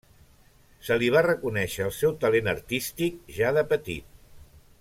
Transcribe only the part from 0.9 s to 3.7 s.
li va reconèixer el seu talent artístic ja de